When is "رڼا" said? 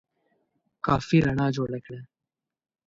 1.25-1.47